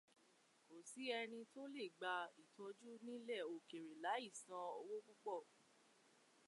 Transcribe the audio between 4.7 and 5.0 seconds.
owó